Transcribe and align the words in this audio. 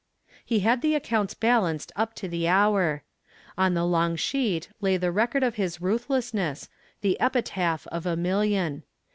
He 0.43 0.61
had 0.61 0.81
the 0.81 0.95
accounts 0.95 1.35
balanced 1.35 1.91
up 1.95 2.15
to 2.15 2.27
the 2.27 2.47
hour. 2.47 3.03
On 3.55 3.75
the 3.75 3.85
long 3.85 4.15
sheet 4.15 4.67
lay 4.81 4.97
the 4.97 5.11
record 5.11 5.43
of 5.43 5.57
his 5.57 5.79
ruthlessness, 5.79 6.69
the 7.01 7.19
epitaph 7.19 7.85
of 7.91 8.07
a 8.07 8.15
million. 8.17 8.81